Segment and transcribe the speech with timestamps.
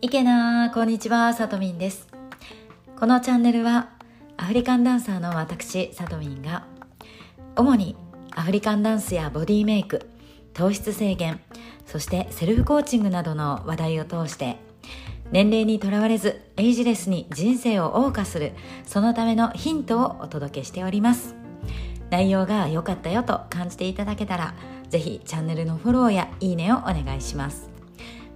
[0.00, 2.06] いけなこんにちは、さとみんです。
[2.98, 3.90] このチャンネルは
[4.36, 6.66] アフリカンダンサーの私、さとみんが
[7.56, 7.96] 主に
[8.30, 10.08] アフリカンダンスやボディメイク、
[10.54, 11.40] 糖質制限、
[11.84, 14.58] そしてセルフコーチングなどの話題を通して
[15.32, 18.52] 年齢にとらわれずエイジレスに人生を謳歌する
[18.84, 21.34] そのためのヒントをお届けしております
[22.10, 24.54] 内容が良かったよと感じていただけたら
[24.88, 27.68] ぜひチャンネルのフォローやいいねをお願いします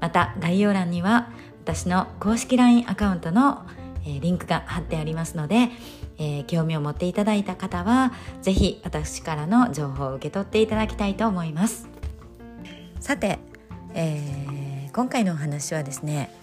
[0.00, 1.30] また概要欄には
[1.62, 3.62] 私の公式 LINE アカウントの、
[4.04, 5.68] え、リンクが貼ってありますので、
[6.18, 8.12] えー、興味を持っていただいた方は
[8.42, 11.88] ぜひ私からの情報を受け取っていただきたいと思います
[12.98, 13.38] さて、
[13.94, 16.34] えー、今回のお話はですね、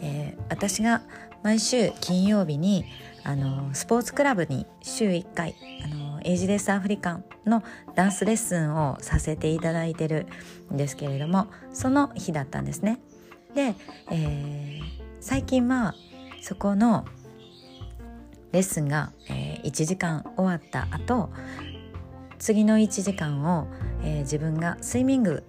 [0.00, 1.02] え私が
[1.42, 2.84] 毎週金曜日に
[3.24, 5.54] あのスポーツクラブに週1回
[5.84, 7.62] あのエイジレスアフリカンの
[7.94, 10.26] ダンスレッスンをさせていただいてる
[10.72, 13.00] んですけれどもその日だったんですね。
[13.54, 13.74] で、
[14.10, 14.61] えー、
[15.32, 15.94] 最近は
[16.42, 17.06] そこの
[18.52, 21.30] レッスンが、えー、1時間終わった後
[22.38, 23.66] 次の1時間を、
[24.02, 25.42] えー、自分がスイミング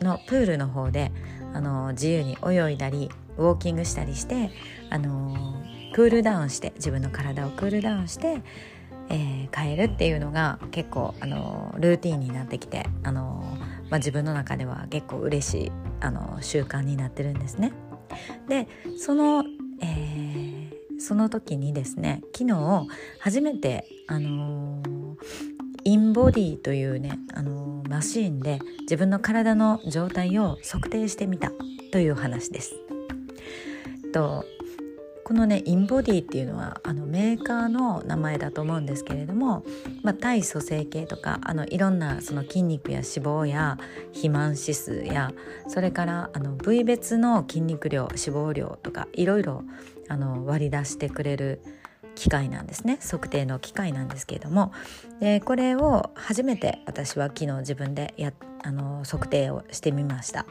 [0.00, 1.12] のプールの方で
[1.52, 4.50] あの自由に泳いだりウォーキングしたりして、
[4.88, 5.36] あの
[5.92, 8.40] クールダウンして自分の体をクールダウンして、
[9.10, 13.44] えー、変えるっていうのが結構、あのルーティンになってきて、あの
[13.90, 17.74] まあ、自分の中では結構嬉しいあの習慣になってるんですね。
[18.48, 18.68] で
[18.98, 19.44] その、
[19.80, 22.86] えー、その時にですね昨日
[23.20, 25.16] 初めて、あのー、
[25.84, 31.52] インボディというね、あのー、マシーンで自分の体の状態を測定してみた
[31.92, 32.74] という話です。
[34.12, 34.44] と
[35.26, 39.64] このねインボディっていうのはあのメーカーの名前だと思うんですけれども、
[40.04, 43.76] まあ、体組成計とかあのいろんなその筋肉や脂肪や
[44.10, 45.32] 肥満指数や
[45.66, 49.64] それからあの部位別の筋肉量脂肪量とかいろいろ
[50.08, 51.60] あの割り出してくれる
[52.14, 54.72] 機械なんですね測定の機械なんですけれども
[55.18, 58.32] でこれを初めて私は昨日自分でや
[58.62, 60.46] あの測定をしてみました。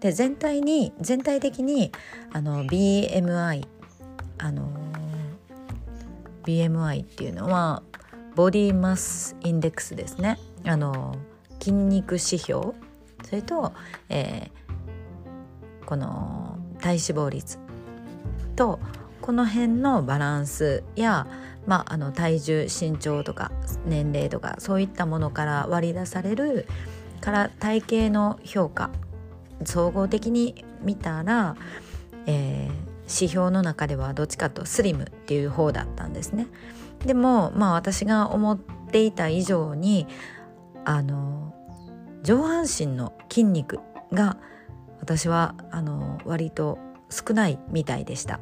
[0.00, 1.92] で全体に全体的に
[2.32, 3.79] あの BMI
[4.42, 4.72] あの
[6.44, 7.82] BMI っていうのは
[8.34, 10.38] ボディマスインデックスですね。
[10.64, 11.16] あの
[11.60, 12.72] 筋肉指標。
[13.22, 13.72] それと、
[14.08, 17.58] えー、この体脂肪率。
[18.56, 18.80] と
[19.20, 21.26] この辺のバランスや、
[21.66, 23.52] まあ、あの体重身長とか
[23.86, 26.66] 年齢とかそういったものから割り出される
[27.20, 28.90] から体型の評価。
[29.64, 31.54] 総合的に見たら、
[32.24, 36.46] えー、指標の中ではどっちかとスリムっていう方だったんですね。
[37.04, 40.06] でもまあ私が思っていた以上に
[40.84, 41.54] あの
[42.22, 43.80] 上半身の筋肉
[44.12, 44.36] が
[45.00, 46.78] 私はあの割と
[47.10, 48.40] 少ないみたいでした。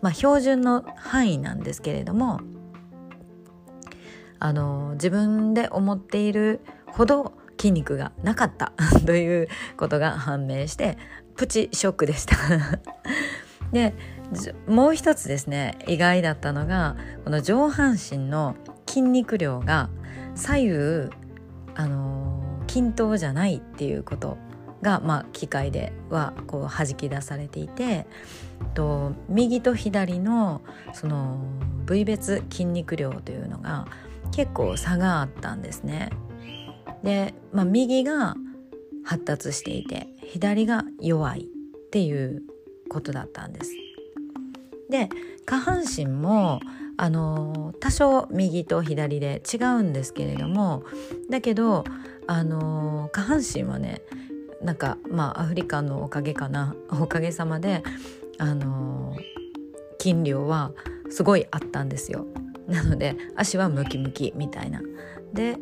[0.00, 2.40] まあ標準の範囲なんですけれども
[4.40, 8.72] あの自分で思っているほど筋肉がなかった
[9.06, 10.98] ということが判明して
[11.36, 12.36] プチショックでした
[13.72, 13.94] で
[14.66, 18.56] もう一つですね意外だったのがこの上半身の
[18.86, 19.88] 筋肉量が
[20.34, 21.10] 左右
[21.74, 24.36] あの均等じゃないっていうこと
[24.82, 28.06] が、まあ、機械ではこう弾き出されていて
[28.74, 30.62] と右と左の
[30.92, 31.38] その
[31.84, 33.86] 部位別筋肉量というのが
[34.32, 36.10] 結構差があったんですね。
[37.02, 38.36] で、まあ、右が
[39.04, 42.42] 発達していて左が弱いっていう
[42.92, 43.72] ことだったんです。
[44.90, 45.08] で
[45.46, 46.60] 下半身も
[46.98, 50.84] あの多少右と左で違うんですけれども
[51.30, 51.84] だけど
[52.26, 54.02] あの下半身はね
[54.62, 57.82] なんかまあアフリカのおかげかなおかげさまで
[58.38, 59.16] あの
[59.98, 60.72] 筋量は
[61.08, 62.26] すごいあったんですよ。
[62.68, 64.82] なので足はムキムキみたいな。
[65.32, 65.56] で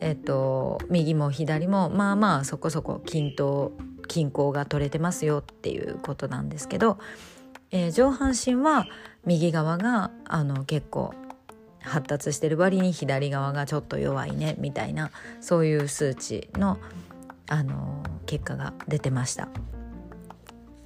[0.00, 3.72] えっと右も左もまあまあそこそこ均等
[4.06, 6.98] 均衡が取れてますよっていうことなんですけど、
[7.70, 8.86] えー、上半身は
[9.24, 11.14] 右側があの結構
[11.80, 15.10] 発達してる割に左側がちょっと弱いねみたいな
[15.40, 16.78] そういう数値の
[17.48, 19.48] あの結果が出てました。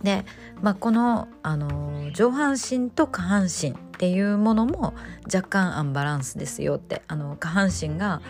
[0.03, 0.25] で、
[0.63, 4.95] まあ、このあの上半身と下半身っていうものも
[5.25, 8.21] 若干アンバランスですよってあの下半身が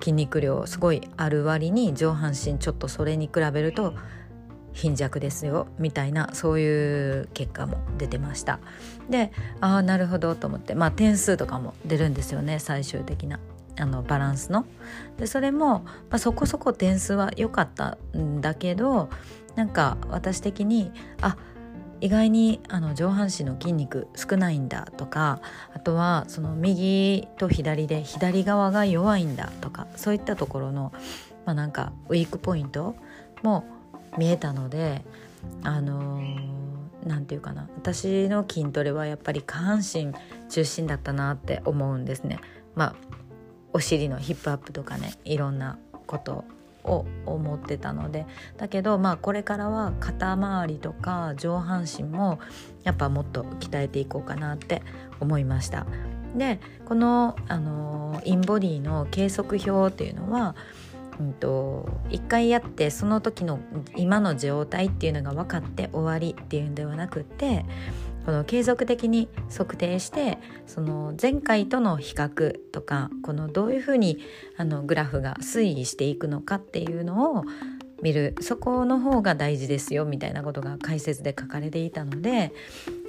[0.00, 3.94] 筋肉量すごいある割に上半身ちょっとそれに比べると
[4.72, 8.60] 貧弱ですよみたいなそういう結果も出てました。
[9.10, 13.40] でああなるほどと思ってまあ点数とかも出るんですよね最終的な
[13.78, 14.66] あのバランスの。
[15.16, 19.08] でそれも、まあ、そこそこ点数は良かったんだけど
[19.56, 21.36] なんか私的にあ
[22.00, 25.40] 意外にあの上半身の筋肉少ないんだとか
[25.74, 30.92] あとはその右と左で左側が弱いんだとかそういったところの、
[31.44, 32.94] まあ、なんかウィークポイント
[33.42, 33.64] も
[34.16, 35.04] 見えたので
[35.62, 36.20] あの
[37.04, 40.12] 何、て言うかな私の筋トレはやっぱり下半身
[40.48, 42.38] 中心だったなって思うんですね。
[42.74, 42.94] まあ
[43.72, 46.44] お尻のヒップアップとかねいろんなこと
[46.84, 48.26] を思ってたので
[48.56, 52.40] だけどまあこれからは肩周りとか上半身も
[52.82, 54.82] やっぱもっと鍛えていこうかなって
[55.20, 55.86] 思いました。
[56.36, 60.54] でこの、あのインボディの計測表っていうのは
[61.20, 63.60] うんと、一回やってその時の
[63.96, 67.64] 今の状態っていうのが分かって終わりっていうんではなくって
[68.24, 74.18] この継続的に測定してその前回との比較とかこのどういうふうに
[74.58, 77.44] あのグラフが推移していくのかっていうのを
[78.02, 82.52] 見るそこの方が大事ですよみたいなことが解説で書かれていたので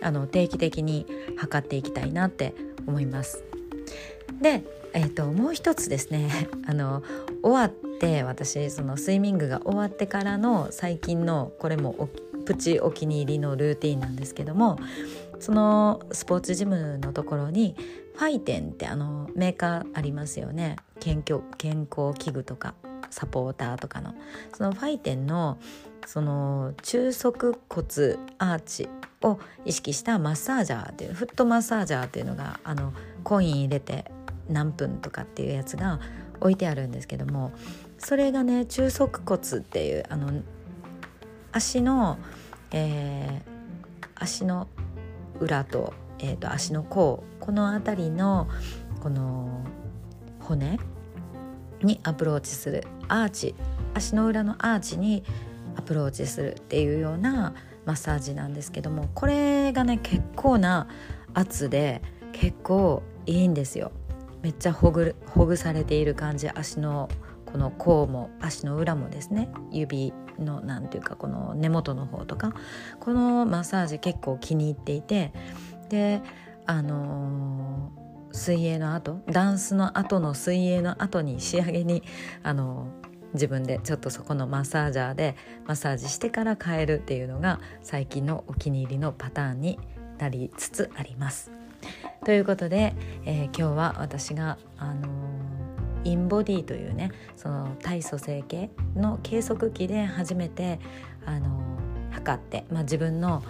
[0.02, 1.06] あの定期的に
[1.38, 2.56] 測っていきたいなって
[2.88, 3.44] 思います。
[4.42, 4.64] で、
[4.94, 7.04] えーと、もう一つですね あの
[7.44, 12.10] 終わって私そのスイミングが終わってからの最近のこれも
[12.46, 14.78] プチお気に入りのルーティンなんですけども
[15.40, 17.76] そのスポーツジムのところに
[18.16, 20.76] ファイテンってあのメーカーありますよね。
[21.00, 22.74] 健康健康器具とか
[23.10, 24.14] サポーターとかの。
[24.54, 25.58] そのファイテンの
[26.06, 28.90] その中足骨アーチ
[29.22, 32.94] を意識したマッサージャーっていうフットマッサージャーっていうのがあの
[33.24, 34.12] コイン入れて
[34.50, 36.02] 何分とかっていうやつが
[36.42, 37.52] 置いてあるんですけども
[37.98, 40.32] それがね中足骨っていうあの
[41.52, 42.18] 足の、
[42.72, 44.68] えー、足の
[45.40, 48.48] 裏と,、えーと、足の甲この辺りの
[49.02, 49.64] この
[50.40, 50.80] 骨
[51.82, 53.56] にアプローチするアーチ
[53.94, 55.24] 足の裏のアーチに
[55.76, 57.54] アプローチするっていうような
[57.86, 60.88] マッサージなんですけどもこれがね結構な
[61.34, 62.02] 圧で
[62.34, 63.92] 結構いいんですよ。
[64.42, 67.10] めっちゃほぐほぐされている感じ足の
[67.46, 69.50] この甲も足の裏もですね。
[69.72, 72.54] 指の何ていうかこの根元の方とか。
[73.00, 75.34] このマッサージ結構気に入っていて。
[75.90, 76.22] で
[76.68, 82.04] あのー、水泳の後ダンスの後の水泳の後に仕上げに
[82.44, 89.80] あのー自分でちょっとそこのマッサージャーでマッサージしてから変えるっていうのが最近のお気に入りのパターンに
[90.18, 91.59] なりつつあります。
[92.26, 92.94] ということで、
[93.26, 100.80] えー、今日は私が、あのー、インボディというねその体組成計の計測器で初めて、
[101.26, 103.44] あのー、測って、まあ、自分の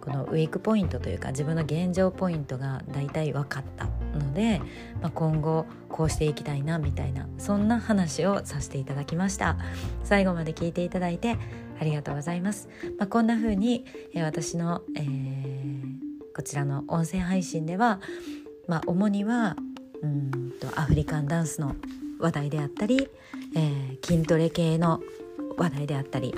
[0.00, 3.86] このウィークポイントというか自分の現状ポイントが大体分かった
[4.18, 4.60] ので、
[5.00, 9.56] まあ、今後こうしていきたいなみたいなそんな話をさせていただきました。
[10.02, 11.38] 最後まで聞いていただいて
[11.80, 13.84] ありがとうございます、まあ、こんな風に、
[14.14, 15.93] え私の、えー、
[16.34, 18.00] こちらの音声配信では、
[18.66, 19.56] まあ、主には
[20.02, 21.76] うんとアフリカンダンスの
[22.18, 23.08] 話題であったり、
[23.56, 25.00] えー、筋トレ系の
[25.56, 26.34] 話題であったり、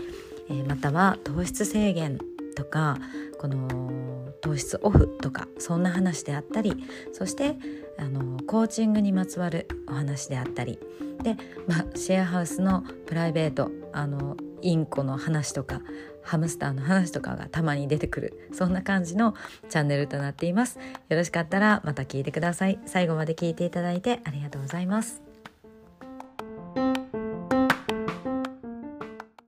[0.51, 2.19] えー、または糖質制限
[2.55, 2.99] とか
[3.39, 6.77] この糖質オフとかそんな話であったり
[7.13, 7.57] そして
[7.99, 10.79] あのコーチングにまつわるお話であったり
[11.23, 15.81] で、まあ、シェアハウスのプライベートあのインコの話とか
[16.23, 19.35] ハムスターの話とかがたまに出てくるそんな感じの
[19.69, 20.79] チャンネルとなっています。
[21.09, 22.81] よろしかったらまた聞いてください。
[22.87, 25.26] 最後まで聞いていただいてありがとうございます。